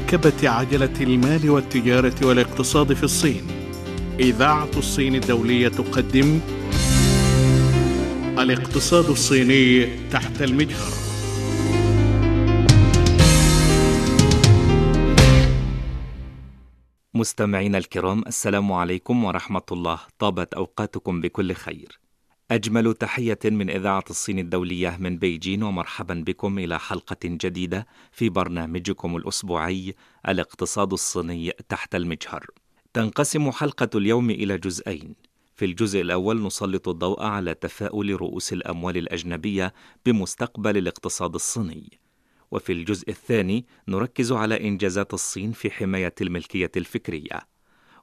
مواكبة 0.00 0.48
عجلة 0.48 1.00
المال 1.00 1.50
والتجارة 1.50 2.26
والاقتصاد 2.26 2.92
في 2.92 3.02
الصين. 3.02 3.46
إذاعة 4.20 4.70
الصين 4.76 5.14
الدولية 5.14 5.68
تقدم 5.68 6.40
الاقتصاد 8.38 9.10
الصيني 9.10 9.86
تحت 10.08 10.42
المجهر. 10.42 10.92
مستمعينا 17.14 17.78
الكرام 17.78 18.22
السلام 18.26 18.72
عليكم 18.72 19.24
ورحمة 19.24 19.62
الله. 19.72 19.98
طابت 20.18 20.54
أوقاتكم 20.54 21.20
بكل 21.20 21.52
خير. 21.54 22.00
أجمل 22.50 22.94
تحية 22.94 23.38
من 23.44 23.70
إذاعة 23.70 24.04
الصين 24.10 24.38
الدولية 24.38 24.96
من 25.00 25.18
بيجين 25.18 25.62
ومرحبا 25.62 26.24
بكم 26.26 26.58
إلى 26.58 26.78
حلقة 26.78 27.16
جديدة 27.24 27.86
في 28.12 28.28
برنامجكم 28.28 29.16
الأسبوعي 29.16 29.94
الاقتصاد 30.28 30.92
الصيني 30.92 31.52
تحت 31.68 31.94
المجهر. 31.94 32.46
تنقسم 32.92 33.50
حلقة 33.50 33.88
اليوم 33.94 34.30
إلى 34.30 34.58
جزئين. 34.58 35.14
في 35.54 35.64
الجزء 35.64 36.00
الأول 36.00 36.42
نسلط 36.42 36.88
الضوء 36.88 37.22
على 37.22 37.54
تفاؤل 37.54 38.20
رؤوس 38.20 38.52
الأموال 38.52 38.96
الأجنبية 38.96 39.74
بمستقبل 40.06 40.76
الاقتصاد 40.76 41.34
الصيني. 41.34 42.00
وفي 42.50 42.72
الجزء 42.72 43.10
الثاني 43.10 43.66
نركز 43.88 44.32
على 44.32 44.68
إنجازات 44.68 45.14
الصين 45.14 45.52
في 45.52 45.70
حماية 45.70 46.14
الملكية 46.20 46.72
الفكرية. 46.76 47.40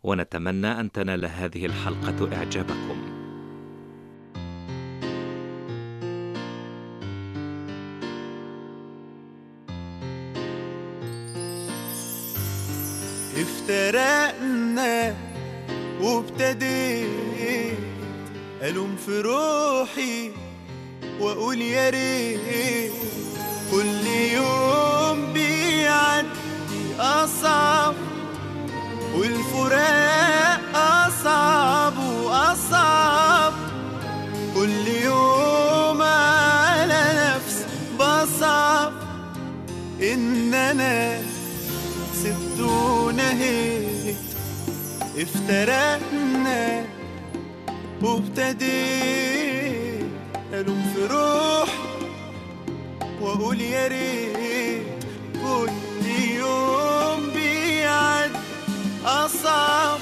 ونتمنى 0.04 0.80
أن 0.80 0.92
تنال 0.92 1.26
هذه 1.26 1.66
الحلقة 1.66 2.36
إعجابكم. 2.38 3.07
افترقنا 13.38 15.16
وابتديت 16.02 17.78
ألوم 18.62 18.96
في 19.06 19.22
روحي 19.22 20.32
وأقول 21.20 21.62
يا 21.62 21.90
ريت 21.90 22.92
كل 23.72 24.08
يوم 24.34 25.34
بيعدي 25.34 26.96
أصعب 27.00 27.94
والفراق 29.16 30.62
أصعب 30.76 31.94
وأصعب. 32.24 33.54
كل 34.56 34.88
يوم 34.88 36.02
على 36.02 37.04
نفسي 37.36 37.66
بصعب 38.00 38.94
إن 40.02 40.54
أنا 40.54 41.22
سبت 42.24 42.60
ونهيت 43.18 44.16
افترقنا. 45.18 46.86
وابتديت 48.02 49.38
ألوم 50.54 50.94
في 50.96 51.06
روحي 51.06 51.78
وأقول 53.22 53.62
يا 53.62 53.88
ريت 53.88 55.04
كل 55.34 56.06
يوم 56.38 57.30
بيعد 57.34 58.32
أصعب. 59.06 60.00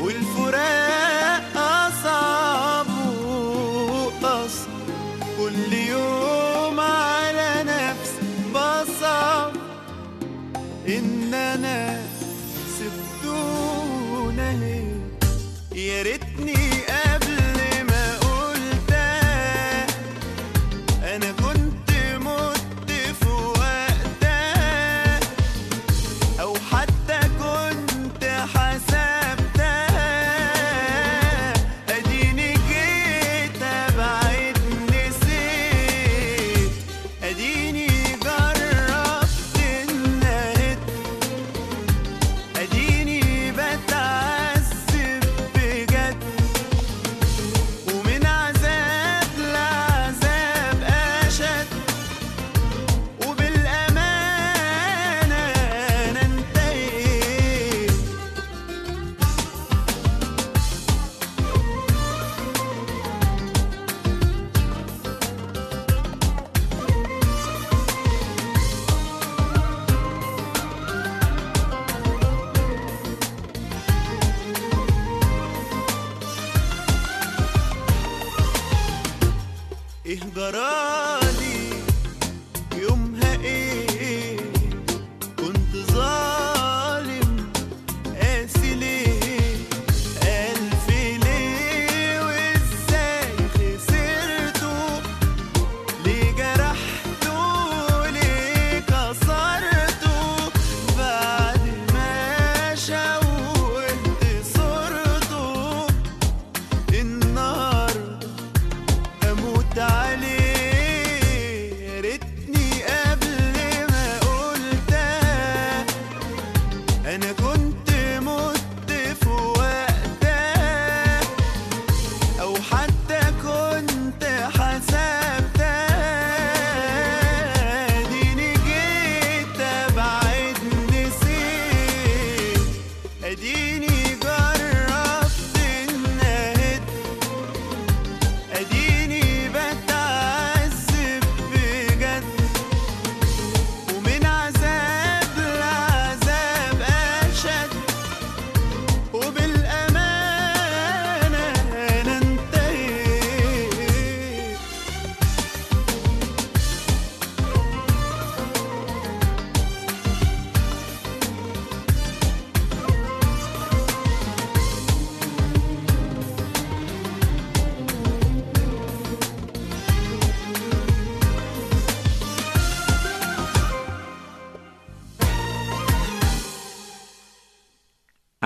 والفراق 0.00 0.83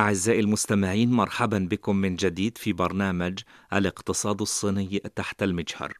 أعزائي 0.08 0.40
المستمعين 0.40 1.10
مرحبا 1.10 1.58
بكم 1.70 1.96
من 1.96 2.16
جديد 2.16 2.58
في 2.58 2.72
برنامج 2.72 3.38
الاقتصاد 3.72 4.40
الصيني 4.40 5.02
تحت 5.16 5.42
المجهر. 5.42 5.98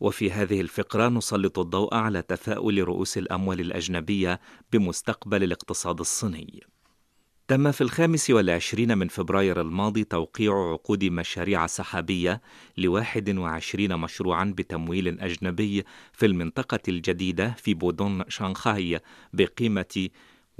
وفي 0.00 0.30
هذه 0.30 0.60
الفقرة 0.60 1.08
نسلط 1.08 1.58
الضوء 1.58 1.94
على 1.94 2.22
تفاؤل 2.22 2.84
رؤوس 2.84 3.18
الأموال 3.18 3.60
الأجنبية 3.60 4.40
بمستقبل 4.72 5.42
الاقتصاد 5.42 6.00
الصيني. 6.00 6.60
تم 7.48 7.72
في 7.72 7.80
الخامس 7.80 8.30
والعشرين 8.30 8.98
من 8.98 9.08
فبراير 9.08 9.60
الماضي 9.60 10.04
توقيع 10.04 10.52
عقود 10.72 11.04
مشاريع 11.04 11.66
سحابية 11.66 12.40
لواحد 12.76 13.38
وعشرين 13.38 13.96
مشروعا 13.96 14.54
بتمويل 14.56 15.20
أجنبي 15.20 15.84
في 16.12 16.26
المنطقة 16.26 16.80
الجديدة 16.88 17.54
في 17.58 17.74
بودون 17.74 18.22
شانغهاي 18.28 19.00
بقيمة 19.32 20.08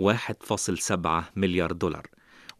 1.7 0.00 1.06
مليار 1.36 1.72
دولار 1.72 2.06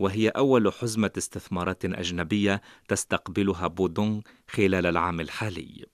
وهي 0.01 0.29
أول 0.29 0.73
حزمة 0.73 1.11
استثمارات 1.19 1.85
أجنبية 1.85 2.61
تستقبلها 2.89 3.67
بودون 3.67 4.23
خلال 4.49 4.87
العام 4.87 5.21
الحالي. 5.21 5.87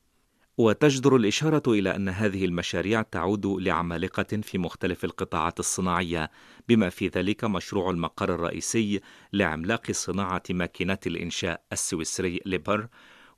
وتجدر 0.58 1.16
الإشارة 1.16 1.62
إلى 1.68 1.96
أن 1.96 2.08
هذه 2.08 2.44
المشاريع 2.44 3.02
تعود 3.02 3.46
لعمالقة 3.46 4.40
في 4.42 4.58
مختلف 4.58 5.04
القطاعات 5.04 5.60
الصناعية 5.60 6.30
بما 6.68 6.88
في 6.88 7.08
ذلك 7.08 7.44
مشروع 7.44 7.90
المقر 7.90 8.34
الرئيسي 8.34 9.00
لعملاق 9.32 9.90
صناعة 9.92 10.42
ماكينات 10.50 11.06
الإنشاء 11.06 11.62
السويسري 11.72 12.40
ليبر 12.46 12.88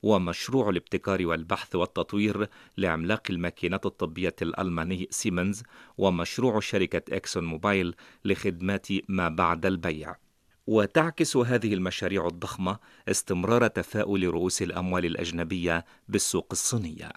ومشروع 0.02 0.68
الابتكار 0.68 1.26
والبحث 1.26 1.74
والتطوير 1.74 2.48
لعملاق 2.78 3.22
الماكينات 3.30 3.86
الطبية 3.86 4.36
الألماني 4.42 5.08
سيمنز 5.10 5.62
ومشروع 5.98 6.60
شركة 6.60 7.16
إكسون 7.16 7.44
موبايل 7.44 7.94
لخدمات 8.24 8.86
ما 9.08 9.28
بعد 9.28 9.66
البيع. 9.66 10.27
وتعكس 10.68 11.36
هذه 11.36 11.74
المشاريع 11.74 12.26
الضخمة 12.26 12.78
استمرار 13.08 13.66
تفاؤل 13.66 14.28
رؤوس 14.28 14.62
الأموال 14.62 15.04
الأجنبية 15.04 15.84
بالسوق 16.08 16.48
الصينية. 16.52 17.12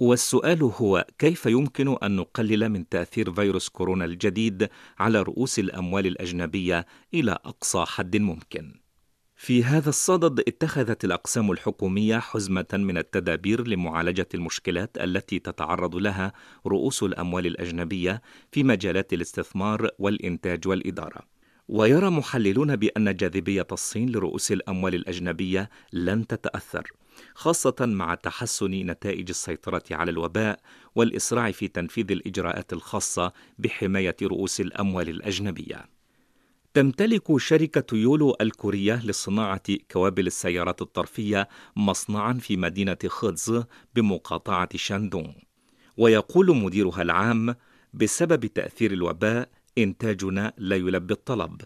والسؤال 0.00 0.62
هو 0.62 1.06
كيف 1.18 1.46
يمكن 1.46 1.96
أن 2.02 2.16
نقلل 2.16 2.68
من 2.68 2.88
تأثير 2.88 3.32
فيروس 3.32 3.68
كورونا 3.68 4.04
الجديد 4.04 4.68
على 4.98 5.22
رؤوس 5.22 5.58
الأموال 5.58 6.06
الأجنبية 6.06 6.86
إلى 7.14 7.32
أقصى 7.32 7.84
حد 7.86 8.16
ممكن؟ 8.16 8.74
في 9.36 9.64
هذا 9.64 9.88
الصدد 9.88 10.40
اتخذت 10.40 11.04
الأقسام 11.04 11.50
الحكومية 11.50 12.18
حزمة 12.18 12.66
من 12.72 12.98
التدابير 12.98 13.68
لمعالجة 13.68 14.28
المشكلات 14.34 14.98
التي 14.98 15.38
تتعرض 15.38 15.96
لها 15.96 16.32
رؤوس 16.66 17.02
الأموال 17.02 17.46
الأجنبية 17.46 18.22
في 18.52 18.64
مجالات 18.64 19.12
الاستثمار 19.12 19.90
والإنتاج 19.98 20.68
والإدارة. 20.68 21.35
ويرى 21.68 22.10
محللون 22.10 22.76
بأن 22.76 23.16
جاذبية 23.16 23.66
الصين 23.72 24.10
لرؤوس 24.10 24.52
الأموال 24.52 24.94
الأجنبية 24.94 25.70
لن 25.92 26.26
تتأثر، 26.26 26.92
خاصة 27.34 27.76
مع 27.80 28.14
تحسن 28.14 28.70
نتائج 28.70 29.28
السيطرة 29.28 29.82
على 29.90 30.10
الوباء 30.10 30.60
والإسراع 30.94 31.50
في 31.50 31.68
تنفيذ 31.68 32.12
الإجراءات 32.12 32.72
الخاصة 32.72 33.32
بحماية 33.58 34.16
رؤوس 34.22 34.60
الأموال 34.60 35.08
الأجنبية. 35.08 35.88
تمتلك 36.74 37.36
شركة 37.36 37.96
يولو 37.96 38.36
الكورية 38.40 39.06
لصناعة 39.06 39.62
كوابل 39.90 40.26
السيارات 40.26 40.82
الطرفية 40.82 41.48
مصنعا 41.76 42.32
في 42.32 42.56
مدينة 42.56 42.98
خودز 43.06 43.62
بمقاطعة 43.94 44.68
شاندونغ. 44.74 45.32
ويقول 45.96 46.56
مديرها 46.56 47.02
العام: 47.02 47.54
بسبب 47.94 48.46
تأثير 48.46 48.92
الوباء 48.92 49.48
إنتاجنا 49.78 50.52
لا 50.58 50.76
يلبي 50.76 51.14
الطلب 51.14 51.62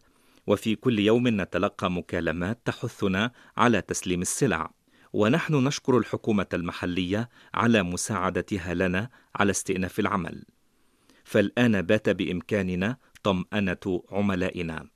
وفي 0.46 0.74
كل 0.74 0.98
يوم 0.98 1.28
نتلقى 1.28 1.90
مكالمات 1.90 2.60
تحثنا 2.64 3.32
على 3.56 3.80
تسليم 3.80 4.22
السلع. 4.22 4.70
ونحن 5.12 5.54
نشكر 5.54 5.98
الحكومة 5.98 6.46
المحلية 6.54 7.28
على 7.54 7.82
مساعدتها 7.82 8.74
لنا 8.74 9.10
على 9.34 9.50
استئناف 9.50 10.00
العمل. 10.00 10.44
فالآن 11.24 11.82
بات 11.82 12.08
بإمكاننا 12.08 12.96
طمأنة 13.22 14.02
عملائنا. 14.10 14.86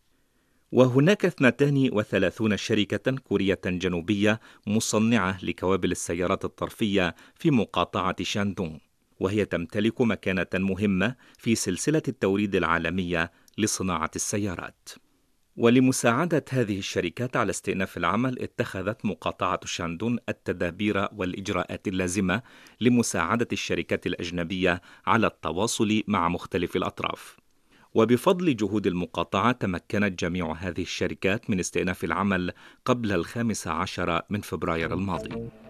وهناك 0.72 1.24
32 1.24 2.56
شركة 2.56 3.12
كورية 3.12 3.60
جنوبية 3.66 4.40
مصنعة 4.66 5.44
لكوابل 5.44 5.90
السيارات 5.90 6.44
الطرفية 6.44 7.14
في 7.34 7.50
مقاطعة 7.50 8.16
شاندونغ 8.22 8.78
وهي 9.20 9.44
تمتلك 9.44 10.00
مكانة 10.00 10.46
مهمة 10.54 11.14
في 11.38 11.54
سلسلة 11.54 12.02
التوريد 12.08 12.54
العالمية 12.54 13.32
لصناعة 13.58 14.10
السيارات. 14.16 14.88
ولمساعدة 15.56 16.44
هذه 16.50 16.78
الشركات 16.78 17.36
على 17.36 17.50
استئناف 17.50 17.96
العمل 17.96 18.38
اتخذت 18.42 19.04
مقاطعة 19.06 19.60
شاندون 19.64 20.18
التدابير 20.28 21.08
والإجراءات 21.12 21.88
اللازمة 21.88 22.42
لمساعدة 22.80 23.48
الشركات 23.52 24.06
الأجنبية 24.06 24.80
على 25.06 25.26
التواصل 25.26 26.02
مع 26.06 26.28
مختلف 26.28 26.76
الأطراف. 26.76 27.36
وبفضل 27.94 28.56
جهود 28.56 28.86
المقاطعة 28.86 29.52
تمكنت 29.52 30.20
جميع 30.20 30.52
هذه 30.52 30.82
الشركات 30.82 31.50
من 31.50 31.60
استئناف 31.60 32.04
العمل 32.04 32.52
قبل 32.84 33.12
الخامس 33.12 33.66
عشر 33.66 34.22
من 34.30 34.40
فبراير 34.40 34.94
الماضي. 34.94 35.63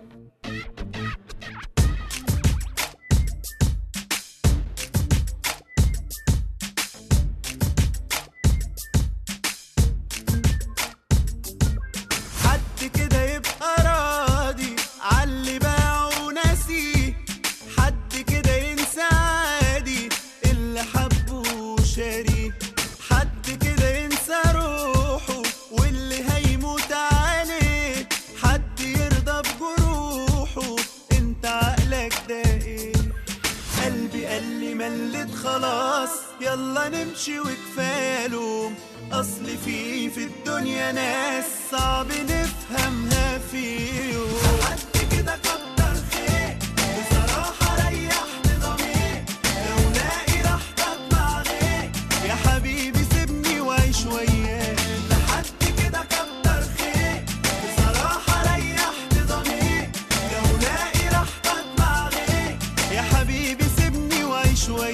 sueño. 64.64 64.93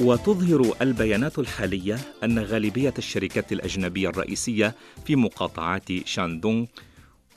وتظهر 0.00 0.76
البيانات 0.82 1.38
الحالية 1.38 1.98
أن 2.24 2.38
غالبية 2.38 2.94
الشركات 2.98 3.52
الأجنبية 3.52 4.08
الرئيسية 4.08 4.74
في 5.06 5.16
مقاطعات 5.16 6.06
شاندونغ 6.06 6.66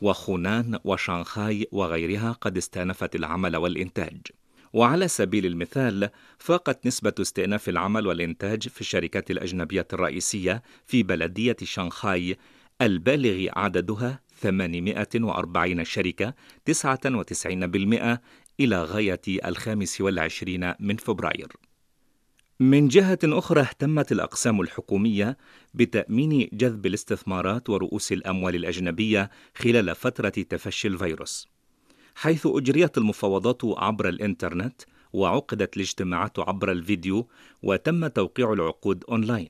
وخونان 0.01 0.79
وشانغهاي 0.84 1.67
وغيرها 1.72 2.32
قد 2.32 2.58
استأنفت 2.58 3.15
العمل 3.15 3.55
والإنتاج. 3.55 4.17
وعلى 4.74 5.08
سبيل 5.08 5.46
المثال 5.46 6.10
فاقت 6.39 6.88
نسبة 6.88 7.13
استئناف 7.22 7.70
العمل 7.70 8.08
والإنتاج 8.08 8.67
في 8.67 8.82
الشركات 8.82 9.32
الأجنبية 9.32 9.88
الرئيسية 9.93 10.63
في 10.88 11.03
بلدية 11.03 11.55
شانغهاي 11.63 12.38
البالغ 12.82 13.48
عددها 13.55 14.20
840 14.41 15.84
شركة 15.84 16.34
99% 16.72 16.77
إلى 18.60 18.84
غاية 18.84 19.22
الخامس 19.27 20.01
والعشرين 20.01 20.74
من 20.79 20.96
فبراير 20.96 21.48
من 22.60 22.88
جهة 22.88 23.19
أخرى 23.24 23.62
اهتمت 23.62 24.12
الأقسام 24.12 24.62
الحكومية 24.62 25.38
بتأمين 25.74 26.50
جذب 26.53 26.86
الاستثمارات 26.86 27.69
ورؤوس 27.69 28.12
الأموال 28.12 28.55
الأجنبية 28.55 29.29
خلال 29.55 29.95
فترة 29.95 30.29
تفشي 30.29 30.88
الفيروس 30.88 31.48
حيث 32.15 32.48
أجريت 32.48 32.98
المفاوضات 32.98 33.62
عبر 33.63 34.10
الإنترنت 34.10 34.81
وعقدت 35.13 35.75
الاجتماعات 35.77 36.39
عبر 36.39 36.72
الفيديو 36.72 37.29
وتم 37.63 38.07
توقيع 38.07 38.53
العقود 38.53 39.03
أونلاين. 39.10 39.50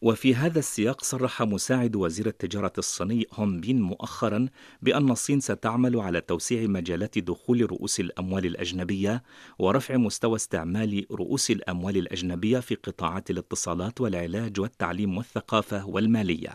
وفي 0.05 0.35
هذا 0.35 0.59
السياق 0.59 1.05
صرح 1.05 1.43
مساعد 1.43 1.97
وزير 1.97 2.27
التجارة 2.27 2.73
الصيني 2.79 3.27
هون 3.33 3.61
بين 3.61 3.83
مؤخرا 3.83 4.49
بأن 4.83 5.11
الصين 5.11 5.41
ستعمل 5.41 6.01
على 6.01 6.21
توسيع 6.21 6.67
مجالات 6.67 7.19
دخول 7.19 7.71
رؤوس 7.71 8.01
الأموال 8.01 8.47
الأجنبية 8.47 9.23
ورفع 9.59 9.97
مستوى 9.97 10.37
استعمال 10.37 11.07
رؤوس 11.11 11.51
الأموال 11.51 11.97
الأجنبية 11.97 12.59
في 12.59 12.75
قطاعات 12.75 13.31
الاتصالات 13.31 14.01
والعلاج 14.01 14.61
والتعليم 14.61 15.17
والثقافة 15.17 15.87
والمالية. 15.87 16.55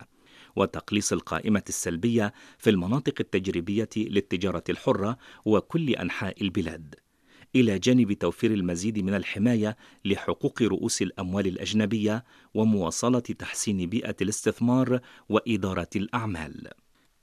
وتقليص 0.56 1.14
القائمة 1.14 1.64
السلبية 1.70 2.34
في 2.58 2.70
المناطق 2.70 3.14
التجريبية 3.20 3.90
للتجارة 3.98 4.64
الحرة 4.70 5.18
وكل 5.46 5.90
أنحاء 5.90 6.42
البلاد. 6.42 6.96
إلى 7.56 7.80
جانب 7.80 8.14
توفير 8.14 8.52
المزيد 8.54 9.00
من 9.00 9.14
الحماية 9.14 9.78
لحقوق 10.06 10.62
رؤوس 10.62 11.02
الأموال 11.02 11.48
الأجنبية 11.48 12.24
ومواصلة 12.54 13.20
تحسين 13.20 13.90
بيئة 13.90 14.16
الاستثمار 14.22 15.00
وإدارة 15.30 15.90
الأعمال. 15.96 16.68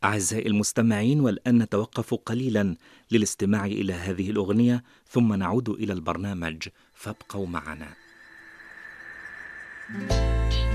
أعزائي 0.04 0.46
المستمعين 0.46 1.20
والآن 1.20 1.58
نتوقف 1.62 2.14
قليلا 2.14 2.76
للاستماع 3.10 3.66
إلى 3.66 3.92
هذه 3.92 4.30
الأغنية 4.30 4.84
ثم 5.08 5.32
نعود 5.34 5.68
إلى 5.68 5.92
البرنامج 5.92 6.68
فابقوا 6.94 7.46
معنا. 7.46 7.88
thank 9.88 10.54
you 10.54 10.65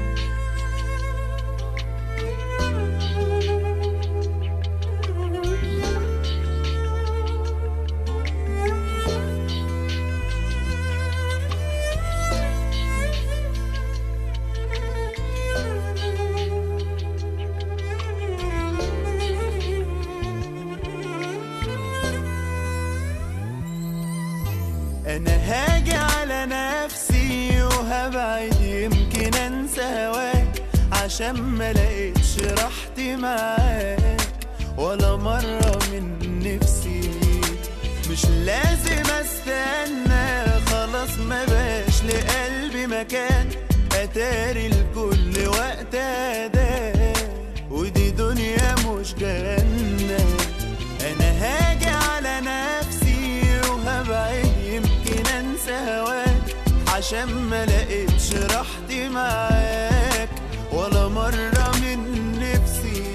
أنا 25.27 25.37
هاجي 25.37 25.93
على 25.93 26.45
نفسي 26.45 27.63
وهبعد 27.63 28.61
يمكن 28.61 29.33
أنسى 29.35 29.81
هواك 29.81 30.63
عشان 30.91 31.41
ما 31.41 31.73
لقيتش 31.73 32.37
راحتي 32.39 33.15
معاك. 33.15 34.21
ولا 34.77 35.15
مرة 35.15 35.79
من 35.91 36.03
نفسي 36.43 37.09
مش 38.11 38.25
لازم 38.25 39.03
أستنى 39.21 40.45
خلاص 40.65 41.17
ما 41.17 41.45
باش 41.45 42.03
لقلبي 42.03 42.87
مكان. 42.87 43.49
أتاري 43.95 44.67
لكل 44.67 45.47
وقت 45.47 45.95
أداة 45.95 47.13
ودي 47.71 48.11
دنيا 48.11 48.75
مش 48.75 49.13
جنة. 49.13 50.25
أنا 51.01 51.29
هاجي 51.41 51.70
عشان 57.01 57.33
ما 57.33 57.65
لقيتش 57.65 58.33
راحتي 58.33 59.09
معاك. 59.09 60.29
ولا 60.71 61.07
مرة 61.07 61.71
من 61.81 62.31
نفسي 62.39 63.13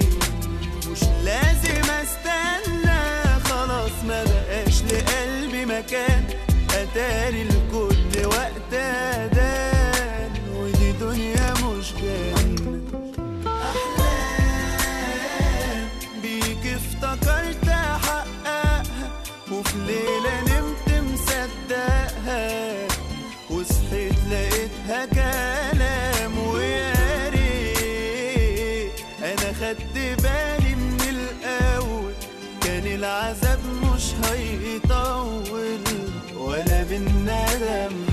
مش 0.91 1.03
لازم 1.23 1.81
أستنى. 2.01 2.99
خلاص 3.43 3.91
ما 4.07 4.23
بقاش 4.23 4.81
لقلبي 4.83 5.65
مكان. 5.65 6.23
أتاري 6.73 7.43
لكل 7.43 8.25
وقت 8.25 8.73
ولا 37.05 38.06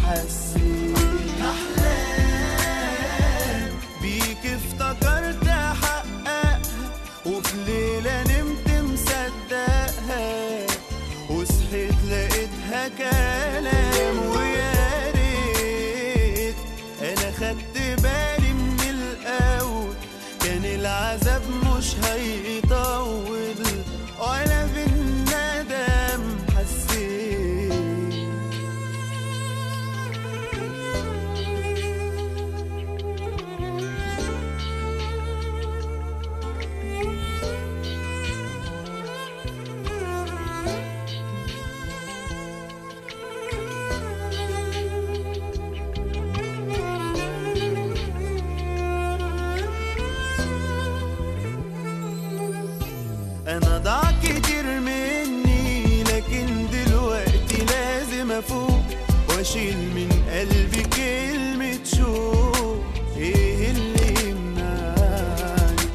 أنا 53.57 53.79
ضاع 53.79 54.13
كتير 54.23 54.65
مني 54.81 56.03
لكن 56.03 56.67
دلوقتي 56.73 57.65
لازم 57.71 58.33
أفوق 58.33 58.83
وأشيل 59.29 59.77
من 59.77 60.09
قلبي 60.31 60.83
كلمة 60.83 61.79
شوق. 61.97 62.85
إيه 63.17 63.71
اللي 63.71 64.31
يمنعني 64.31 65.89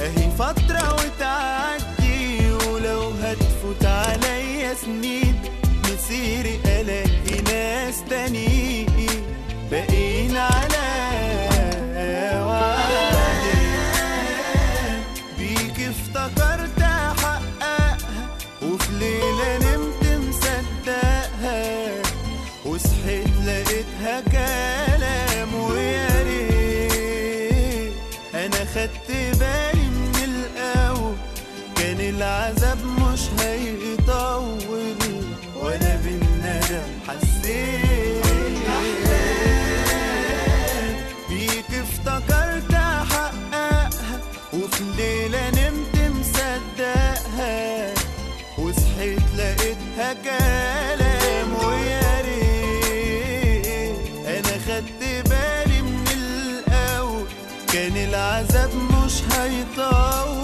أهي 0.00 0.30
فترة 0.38 0.94
وتعدي 0.94 2.50
ولو 2.70 3.10
هتفوت 3.22 3.84
عليا 3.84 4.74
سنين 4.74 5.40
مصيري 5.84 6.60
ألاقي 6.66 7.42
ناس 7.52 7.94
تانيين. 8.10 8.91
لقيتها 49.98 50.12
كلام 50.24 51.52
ويا 51.64 52.20
ريت 52.20 53.96
أنا 54.26 54.58
خدت 54.66 55.28
بالي 55.28 55.82
من 55.82 56.06
الأول 56.08 57.24
كان 57.72 57.96
العذاب 57.96 58.70
مش 58.74 59.22
هيطول. 59.32 60.41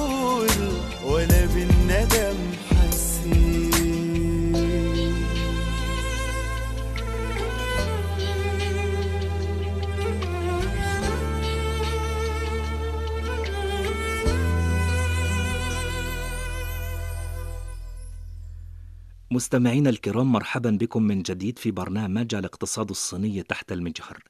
مستمعينا 19.39 19.91
الكرام 19.91 20.33
مرحبا 20.33 20.71
بكم 20.71 21.03
من 21.03 21.23
جديد 21.23 21.59
في 21.59 21.71
برنامج 21.71 22.35
الاقتصاد 22.35 22.91
الصيني 22.91 23.43
تحت 23.43 23.73
المجهر. 23.73 24.23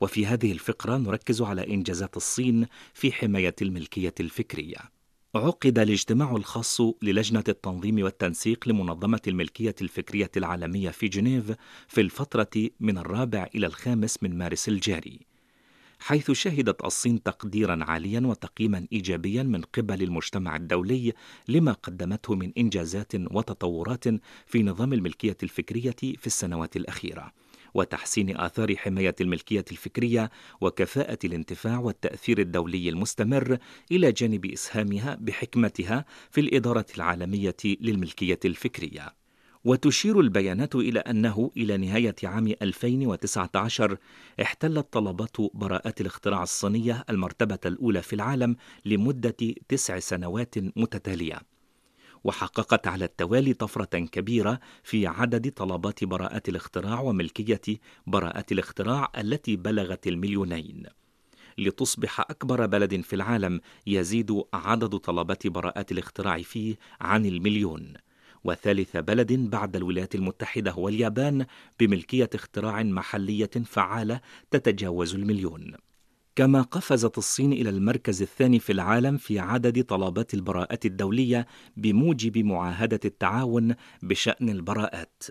وفي 0.00 0.26
هذه 0.26 0.52
الفقرة 0.52 0.96
نركز 0.96 1.42
على 1.42 1.74
إنجازات 1.74 2.16
الصين 2.16 2.66
في 2.94 3.12
حماية 3.12 3.54
الملكية 3.62 4.14
الفكرية. 4.20 4.76
عقد 5.34 5.78
الاجتماع 5.78 6.36
الخاص 6.36 6.80
للجنة 7.02 7.44
التنظيم 7.48 8.02
والتنسيق 8.02 8.68
لمنظمة 8.68 9.20
الملكية 9.26 9.74
الفكرية 9.82 10.30
العالمية 10.36 10.90
في 10.90 11.08
جنيف 11.08 11.52
في 11.88 12.00
الفترة 12.00 12.70
من 12.80 12.98
الرابع 12.98 13.48
إلى 13.54 13.66
الخامس 13.66 14.22
من 14.22 14.38
مارس 14.38 14.68
الجاري. 14.68 15.35
حيث 15.98 16.30
شهدت 16.30 16.84
الصين 16.84 17.22
تقديرا 17.22 17.84
عاليا 17.84 18.20
وتقييما 18.20 18.86
ايجابيا 18.92 19.42
من 19.42 19.62
قبل 19.62 20.02
المجتمع 20.02 20.56
الدولي 20.56 21.12
لما 21.48 21.72
قدمته 21.72 22.34
من 22.34 22.52
إنجازات 22.58 23.12
وتطورات 23.14 24.04
في 24.46 24.62
نظام 24.62 24.92
الملكية 24.92 25.36
الفكرية 25.42 25.96
في 26.00 26.26
السنوات 26.26 26.76
الأخيرة 26.76 27.32
وتحسين 27.74 28.36
آثار 28.36 28.76
حماية 28.76 29.14
الملكية 29.20 29.64
الفكرية 29.72 30.30
وكفاءة 30.60 31.18
الانتفاع 31.24 31.78
والتأثير 31.78 32.38
الدولي 32.38 32.88
المستمر 32.88 33.58
إلى 33.92 34.12
جانب 34.12 34.46
إسهامها 34.46 35.18
بحكمتها 35.20 36.04
في 36.30 36.40
الإدارة 36.40 36.86
العالمية 36.96 37.56
للملكية 37.64 38.40
الفكرية. 38.44 39.25
وتشير 39.66 40.20
البيانات 40.20 40.74
إلى 40.74 41.00
أنه 41.00 41.50
إلى 41.56 41.76
نهاية 41.76 42.14
عام 42.24 42.46
2019 42.62 43.98
احتلت 44.42 44.92
طلبات 44.92 45.36
براءات 45.54 46.00
الاختراع 46.00 46.42
الصينية 46.42 47.04
المرتبة 47.10 47.58
الأولى 47.66 48.02
في 48.02 48.12
العالم 48.12 48.56
لمدة 48.84 49.36
تسع 49.68 49.98
سنوات 49.98 50.54
متتالية. 50.58 51.40
وحققت 52.24 52.86
على 52.86 53.04
التوالي 53.04 53.54
طفرة 53.54 53.98
كبيرة 53.98 54.60
في 54.82 55.06
عدد 55.06 55.50
طلبات 55.50 56.04
براءات 56.04 56.48
الاختراع 56.48 57.00
وملكية 57.00 57.80
براءات 58.06 58.52
الاختراع 58.52 59.12
التي 59.18 59.56
بلغت 59.56 60.06
المليونين. 60.06 60.86
لتصبح 61.58 62.20
أكبر 62.20 62.66
بلد 62.66 63.00
في 63.00 63.16
العالم 63.16 63.60
يزيد 63.86 64.42
عدد 64.54 64.96
طلبات 64.96 65.46
براءات 65.46 65.92
الاختراع 65.92 66.42
فيه 66.42 66.76
عن 67.00 67.26
المليون. 67.26 68.05
وثالث 68.46 68.96
بلد 68.96 69.32
بعد 69.32 69.76
الولايات 69.76 70.14
المتحدة 70.14 70.70
هو 70.70 70.88
اليابان 70.88 71.46
بملكية 71.80 72.30
اختراع 72.34 72.82
محلية 72.82 73.50
فعالة 73.64 74.20
تتجاوز 74.50 75.14
المليون. 75.14 75.74
كما 76.36 76.62
قفزت 76.62 77.18
الصين 77.18 77.52
إلى 77.52 77.70
المركز 77.70 78.22
الثاني 78.22 78.58
في 78.58 78.72
العالم 78.72 79.16
في 79.16 79.38
عدد 79.38 79.84
طلبات 79.84 80.34
البراءات 80.34 80.86
الدولية 80.86 81.46
بموجب 81.76 82.38
معاهدة 82.38 83.00
التعاون 83.04 83.74
بشأن 84.02 84.48
البراءات. 84.48 85.22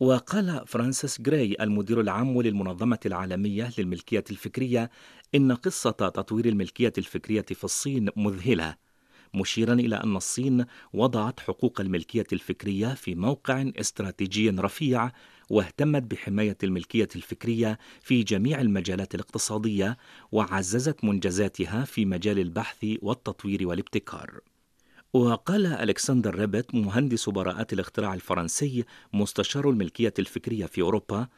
وقال 0.00 0.62
فرانسيس 0.66 1.20
جراي 1.20 1.56
المدير 1.60 2.00
العام 2.00 2.42
للمنظمة 2.42 2.98
العالمية 3.06 3.70
للملكية 3.78 4.24
الفكرية 4.30 4.90
إن 5.34 5.52
قصة 5.52 5.90
تطوير 5.90 6.46
الملكية 6.46 6.92
الفكرية 6.98 7.46
في 7.48 7.64
الصين 7.64 8.08
مذهلة 8.16 8.87
مشيرا 9.34 9.74
إلى 9.74 9.96
أن 9.96 10.16
الصين 10.16 10.64
وضعت 10.92 11.40
حقوق 11.40 11.80
الملكية 11.80 12.26
الفكرية 12.32 12.94
في 12.94 13.14
موقع 13.14 13.70
استراتيجي 13.80 14.50
رفيع 14.50 15.10
واهتمت 15.50 16.02
بحماية 16.02 16.56
الملكية 16.62 17.08
الفكرية 17.16 17.78
في 18.00 18.22
جميع 18.22 18.60
المجالات 18.60 19.14
الاقتصادية 19.14 19.96
وعززت 20.32 21.04
منجزاتها 21.04 21.84
في 21.84 22.04
مجال 22.04 22.38
البحث 22.38 22.86
والتطوير 23.02 23.68
والابتكار. 23.68 24.40
وقال 25.12 25.66
ألكسندر 25.66 26.34
ريبت 26.34 26.74
مهندس 26.74 27.28
براءات 27.28 27.72
الاختراع 27.72 28.14
الفرنسي 28.14 28.84
مستشار 29.12 29.70
الملكية 29.70 30.14
الفكرية 30.18 30.66
في 30.66 30.82
أوروبا 30.82 31.28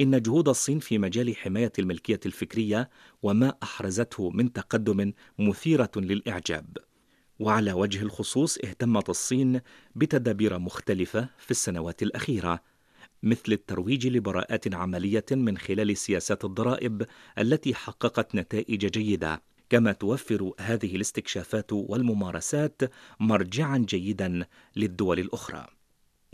إن 0.00 0.22
جهود 0.22 0.48
الصين 0.48 0.78
في 0.78 0.98
مجال 0.98 1.36
حماية 1.36 1.72
الملكية 1.78 2.20
الفكرية 2.26 2.90
وما 3.22 3.54
أحرزته 3.62 4.30
من 4.30 4.52
تقدم 4.52 5.12
مثيرة 5.38 5.90
للإعجاب. 5.96 6.76
وعلى 7.40 7.72
وجه 7.72 8.02
الخصوص 8.02 8.58
اهتمت 8.58 9.08
الصين 9.08 9.60
بتدابير 9.94 10.58
مختلفة 10.58 11.28
في 11.38 11.50
السنوات 11.50 12.02
الأخيرة 12.02 12.62
مثل 13.22 13.52
الترويج 13.52 14.06
لبراءات 14.06 14.74
عملية 14.74 15.24
من 15.30 15.58
خلال 15.58 15.96
سياسات 15.96 16.44
الضرائب 16.44 17.06
التي 17.38 17.74
حققت 17.74 18.34
نتائج 18.34 18.86
جيدة. 18.86 19.42
كما 19.70 19.92
توفر 19.92 20.52
هذه 20.60 20.96
الاستكشافات 20.96 21.72
والممارسات 21.72 22.82
مرجعا 23.20 23.78
جيدا 23.78 24.46
للدول 24.76 25.18
الأخرى. 25.18 25.66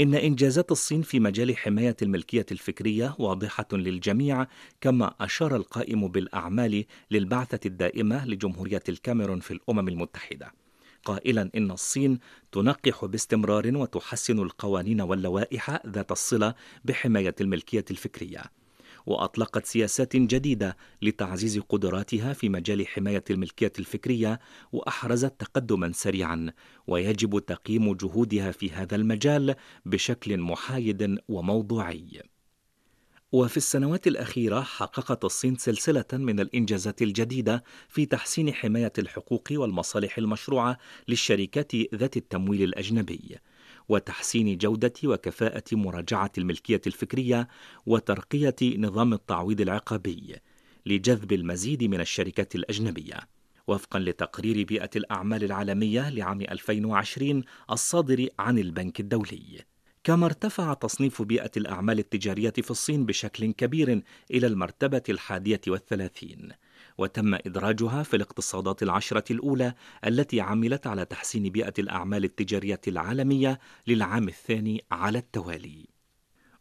إن 0.01 0.15
إنجازات 0.15 0.73
الصين 0.73 1.03
في 1.03 1.21
مجال 1.21 1.57
حماية 1.57 1.97
الملكية 2.03 2.47
الفكرية 2.53 3.15
واضحة 3.19 3.69
للجميع 3.73 4.47
كما 4.81 5.15
أشار 5.21 5.57
القائم 5.57 6.09
بالأعمال 6.09 6.85
للبعثة 7.11 7.61
الدائمة 7.67 8.27
لجمهورية 8.27 8.83
الكاميرون 8.89 9.41
في 9.41 9.51
الأمم 9.51 9.89
المتحدة. 9.89 10.66
قائلا 11.07 11.51
إن 11.57 11.71
الصين 11.71 12.19
تنقح 12.53 13.05
باستمرار 13.05 13.77
وتحسن 13.77 14.39
القوانين 14.39 15.01
واللوائح 15.01 15.87
ذات 15.87 16.13
الصلة 16.13 16.55
بحماية 16.85 17.35
الملكية 17.41 17.85
الفكرية 17.91 18.43
وأطلقت 19.07 19.67
سياسات 19.67 20.17
جديدة 20.17 20.77
لتعزيز 21.03 21.59
قدراتها 21.59 22.33
في 22.33 22.49
مجال 22.49 22.87
حماية 22.87 23.25
الملكية 23.31 23.73
الفكرية 23.79 24.41
وأحرزت 24.73 25.41
تقدما 25.41 25.93
سريعا 25.93 26.53
ويجب 26.87 27.39
تقييم 27.39 27.95
جهودها 27.95 28.53
في 28.53 28.71
هذا 28.71 28.97
المجال 28.97 29.55
بشكل 29.85 30.39
محايد 30.39 31.19
وموضوعي. 31.29 32.23
وفي 33.33 33.57
السنوات 33.57 34.07
الأخيرة 34.07 34.61
حققت 34.61 35.25
الصين 35.25 35.57
سلسلة 35.57 36.05
من 36.13 36.41
الإنجازات 36.41 37.03
الجديدة 37.03 37.65
في 37.89 38.07
تحسين 38.07 38.55
حماية 38.55 38.93
الحقوق 38.99 39.49
والمصالح 39.51 40.19
المشروعة 40.19 40.79
للشركات 41.09 41.73
ذات 41.95 42.17
التمويل 42.17 42.63
الأجنبي، 42.63 43.37
وتحسين 43.89 44.59
جودة 44.59 44.93
وكفاءة 45.05 45.65
مراجعة 45.73 46.33
الملكية 46.39 46.81
الفكرية 46.87 47.49
وترقية 47.87 48.57
نظام 48.63 49.13
التعويض 49.13 49.61
العقابي 49.61 50.37
لجذب 50.87 51.33
المزيد 51.33 51.85
من 51.85 52.01
الشركات 52.01 52.55
الأجنبية. 52.55 53.21
وفقا 53.67 53.99
لتقرير 53.99 54.65
بيئة 54.65 54.91
الأعمال 54.97 55.45
العالمية 55.45 56.11
لعام 56.11 56.41
2020 56.41 57.45
الصادر 57.71 58.29
عن 58.39 58.59
البنك 58.59 59.01
الدولي. 59.01 59.76
كما 60.07 60.27
ارتفع 60.27 60.75
تصنيف 60.75 61.23
بيئة 61.23 61.51
الأعمال 61.57 61.99
التجارية 61.99 62.51
في 62.51 62.71
الصين 62.71 63.07
بشكل 63.07 63.53
كبير 63.53 64.03
إلى 64.31 64.47
المرتبة 64.47 65.03
الحادية 65.09 65.61
والثلاثين 65.69 66.49
وتم 66.99 67.35
إدراجها 67.35 68.03
في 68.03 68.17
الاقتصادات 68.17 68.83
العشرة 68.83 69.33
الأولى 69.33 69.75
التي 70.07 70.41
عملت 70.41 70.87
على 70.87 71.05
تحسين 71.05 71.43
بيئة 71.49 71.73
الأعمال 71.79 72.25
التجارية 72.25 72.81
العالمية 72.89 73.59
للعام 73.87 74.29
الثاني 74.29 74.85
على 74.91 75.19
التوالي 75.19 75.87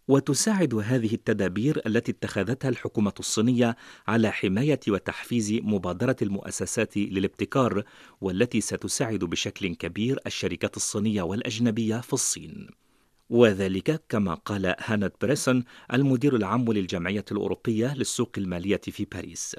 وتساعد 0.08 0.74
هذه 0.74 1.14
التدابير 1.14 1.82
التي 1.88 2.12
اتخذتها 2.12 2.70
الحكومة 2.70 3.14
الصينية 3.20 3.76
على 4.08 4.32
حماية 4.32 4.80
وتحفيز 4.88 5.52
مبادرة 5.54 6.18
المؤسسات 6.22 6.98
للابتكار 6.98 7.84
والتي 8.22 8.62
ستساعد 8.62 9.20
بشكل 9.20 9.76
كبير 9.76 10.20
الشركات 10.28 10.78
الصينية 10.78 11.22
والأجنبية 11.22 12.02
في 12.02 12.14
الصين. 12.14 12.85
وذلك 13.30 14.04
كما 14.10 14.34
قال 14.34 14.76
هانت 14.80 15.14
بريسون 15.22 15.64
المدير 15.94 16.36
العام 16.36 16.74
للجمعية 16.74 17.26
الأوروبية 17.32 17.94
للسوق 17.94 18.32
المالية 18.38 18.82
في 18.84 19.06
باريس. 19.06 19.56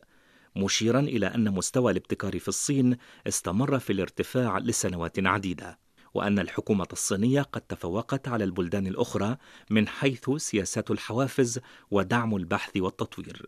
مشيرا 0.57 1.01
إلى 1.01 1.27
أن 1.27 1.51
مستوى 1.51 1.93
الابتكار 1.93 2.39
في 2.39 2.49
الصين 2.49 2.97
استمر 3.27 3.79
في 3.79 3.93
الارتفاع 3.93 4.59
لسنوات 4.59 5.19
عديدة. 5.19 5.79
وأن 6.15 6.39
الحكومة 6.39 6.87
الصينية 6.93 7.43
قد 7.43 7.61
تفوقت 7.61 8.29
على 8.29 8.45
البلدان 8.45 8.87
الأخرى 8.87 9.37
من 9.71 9.89
حيث 9.89 10.31
سياسات 10.31 10.91
الحوافز 10.91 11.61
ودعم 11.91 12.37
البحث 12.37 12.77
والتطوير 12.77 13.47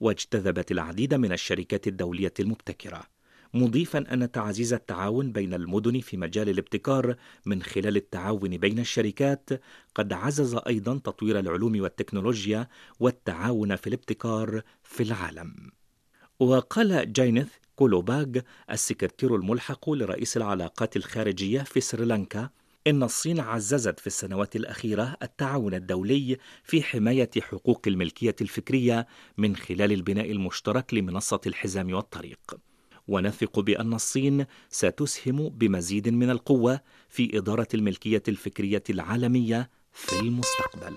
واجتذبت 0.00 0.72
العديد 0.72 1.14
من 1.14 1.32
الشركات 1.32 1.86
الدولية 1.86 2.32
المبتكرة 2.40 3.02
مضيفا 3.54 4.14
أن 4.14 4.30
تعزيز 4.30 4.72
التعاون 4.72 5.32
بين 5.32 5.54
المدن 5.54 6.00
في 6.00 6.16
مجال 6.16 6.48
الابتكار 6.48 7.16
من 7.46 7.62
خلال 7.62 7.96
التعاون 7.96 8.56
بين 8.56 8.78
الشركات 8.78 9.50
قد 9.94 10.12
عزز 10.12 10.58
أيضا 10.66 10.98
تطوير 10.98 11.38
العلوم 11.38 11.80
والتكنولوجيا 11.80 12.68
والتعاون 13.00 13.76
في 13.76 13.86
الابتكار 13.86 14.62
في 14.82 15.02
العالم 15.02 15.70
وقال 16.40 17.12
جاينث 17.12 17.48
كولوباغ 17.76 18.26
السكرتير 18.70 19.36
الملحق 19.36 19.90
لرئيس 19.90 20.36
العلاقات 20.36 20.96
الخارجية 20.96 21.62
في 21.62 21.80
سريلانكا 21.80 22.50
إن 22.86 23.02
الصين 23.02 23.40
عززت 23.40 24.00
في 24.00 24.06
السنوات 24.06 24.56
الأخيرة 24.56 25.16
التعاون 25.22 25.74
الدولي 25.74 26.38
في 26.64 26.82
حماية 26.82 27.30
حقوق 27.40 27.82
الملكية 27.86 28.36
الفكرية 28.40 29.06
من 29.38 29.56
خلال 29.56 29.92
البناء 29.92 30.30
المشترك 30.30 30.94
لمنصة 30.94 31.40
الحزام 31.46 31.94
والطريق. 31.94 32.69
ونثق 33.10 33.60
بأن 33.60 33.92
الصين 33.92 34.46
ستسهم 34.68 35.48
بمزيد 35.48 36.08
من 36.08 36.30
القوة 36.30 36.80
في 37.08 37.38
إدارة 37.38 37.68
الملكية 37.74 38.22
الفكرية 38.28 38.82
العالمية 38.90 39.70
في 39.92 40.20
المستقبل. 40.20 40.96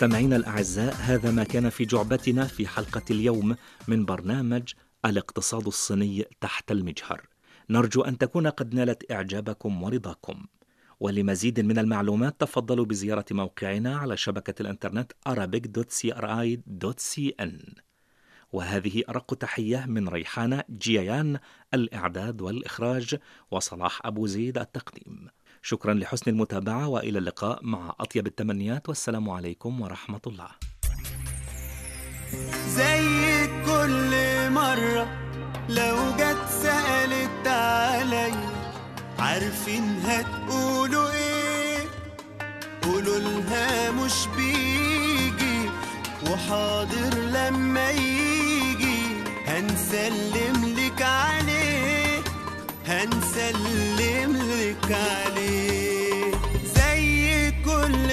مستمعينا 0.00 0.36
الأعزاء 0.36 0.94
هذا 0.94 1.30
ما 1.30 1.44
كان 1.44 1.68
في 1.68 1.84
جعبتنا 1.84 2.44
في 2.44 2.66
حلقة 2.66 3.02
اليوم 3.10 3.56
من 3.88 4.04
برنامج 4.04 4.72
الاقتصاد 5.04 5.66
الصيني 5.66 6.24
تحت 6.40 6.70
المجهر. 6.70 7.26
نرجو 7.70 8.02
أن 8.02 8.18
تكون 8.18 8.46
قد 8.46 8.74
نالت 8.74 9.12
إعجابكم 9.12 9.82
ورضاكم. 9.82 10.46
ولمزيد 11.00 11.60
من 11.60 11.78
المعلومات 11.78 12.40
تفضلوا 12.40 12.84
بزيارة 12.84 13.24
موقعنا 13.30 13.96
على 13.96 14.16
شبكة 14.16 14.54
الإنترنت 14.62 15.12
arabic.cri.cn 15.28 16.20
وهذه 18.52 19.02
أرق 19.08 19.34
تحية 19.34 19.84
من 19.86 20.08
ريحانة 20.08 20.64
جيان 20.70 21.38
الإعداد 21.74 22.40
والإخراج 22.40 23.16
وصلاح 23.50 24.06
أبو 24.06 24.26
زيد 24.26 24.58
التقديم. 24.58 25.28
شكرا 25.62 25.94
لحسن 25.94 26.30
المتابعة 26.30 26.88
وإلى 26.88 27.18
اللقاء 27.18 27.58
مع 27.62 27.94
أطيب 28.00 28.26
التمنيات 28.26 28.88
والسلام 28.88 29.30
عليكم 29.30 29.80
ورحمة 29.80 30.20
الله. 30.26 30.48
زي 32.68 33.46
كل 33.66 34.10
مرة 34.50 35.08
لو 35.68 35.96
جت 36.18 36.48
سألت 36.62 37.46
عليا 37.46 38.50
عارفين 39.18 39.84
هتقولوا 40.04 41.10
إيه؟ 41.12 41.84
قولوا 42.82 43.18
لها 43.18 43.90
مش 43.90 44.26
بيجي 44.36 45.70
وحاضر 46.30 47.14
لما 47.18 47.90
يجي. 47.90 49.00
هنسلم 49.46 50.64
عليه 50.64 50.79
هنسلم 52.90 54.36
لك 54.36 54.92
عليه 54.92 56.32
زي 56.76 57.50
كل 57.64 58.08